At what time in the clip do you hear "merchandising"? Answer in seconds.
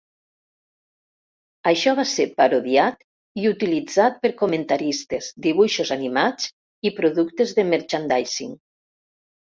7.75-8.57